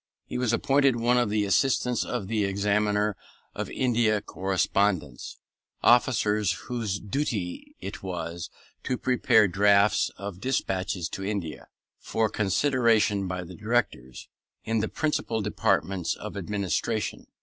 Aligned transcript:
He 0.25 0.39
was 0.39 0.51
appointed 0.51 0.95
one 0.95 1.19
of 1.19 1.29
the 1.29 1.45
Assistants 1.45 2.03
of 2.03 2.27
the 2.27 2.43
Examiner 2.43 3.15
of 3.53 3.69
India 3.69 4.19
Correspondence; 4.19 5.37
officers 5.83 6.53
whose 6.61 6.99
duty 6.99 7.75
it 7.81 8.01
was 8.01 8.49
to 8.83 8.97
prepare 8.97 9.47
drafts 9.47 10.09
of 10.17 10.41
despatches 10.41 11.07
to 11.09 11.23
India, 11.23 11.67
for 11.99 12.29
consideration 12.29 13.27
by 13.27 13.43
the 13.43 13.53
Directors, 13.53 14.27
in 14.63 14.79
the 14.79 14.89
principal 14.89 15.39
departments 15.39 16.15
of 16.15 16.35
administration. 16.35 17.27